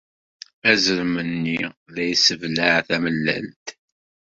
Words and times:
Azrem-nni 0.71 1.59
la 1.93 2.03
yesseblaɛ 2.09 2.75
tamellalt. 2.87 3.67